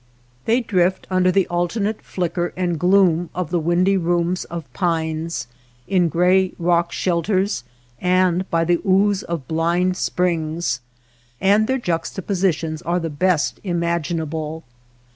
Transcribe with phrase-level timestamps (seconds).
[0.47, 2.79] Thej^^driftunder^the^ alternate flicker 217 WATER BORDERS and
[3.19, 5.45] gloom of the windy rooms of pines,
[5.87, 7.63] in gray rock shelters,
[8.01, 10.79] and by the ooze of blind springs,
[11.39, 14.63] and their juxtapositions are the be?t imaginable.